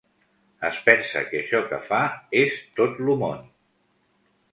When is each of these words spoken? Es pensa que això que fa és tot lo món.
Es 0.69 0.77
pensa 0.85 1.21
que 1.27 1.41
això 1.43 1.59
que 1.73 1.79
fa 1.89 1.99
és 2.45 2.57
tot 2.81 2.97
lo 3.11 3.15
món. 3.25 3.45